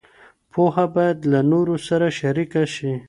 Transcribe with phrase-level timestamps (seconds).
[0.51, 2.91] پوهه بايد له نورو سره شريکه شي.